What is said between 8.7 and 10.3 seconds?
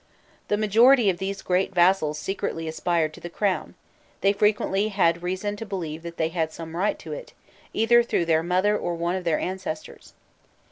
or one of their ancestors.